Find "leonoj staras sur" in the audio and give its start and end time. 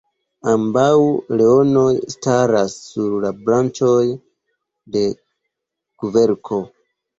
1.41-3.29